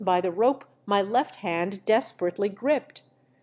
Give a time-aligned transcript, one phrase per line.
[0.01, 3.03] 32 I by the rope my left hand desperately gripped.